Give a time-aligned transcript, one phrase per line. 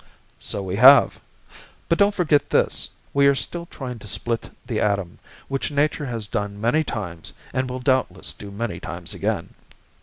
[0.39, 1.21] "So we have.
[1.87, 2.89] But don't forget this.
[3.13, 7.69] We are still trying to split the atom, which nature has done many times and
[7.69, 9.53] will doubtless do many times again.